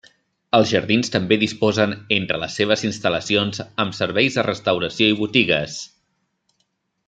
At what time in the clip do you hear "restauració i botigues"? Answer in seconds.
4.51-5.81